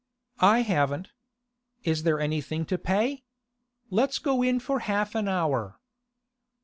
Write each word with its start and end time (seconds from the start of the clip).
'I 0.39 0.63
haven't. 0.63 1.09
Is 1.83 2.01
there 2.01 2.19
anything 2.19 2.65
to 2.65 2.79
pay? 2.79 3.23
Let's 3.91 4.17
go 4.17 4.41
in 4.41 4.59
for 4.59 4.79
half 4.79 5.13
an 5.13 5.27
hour. 5.27 5.79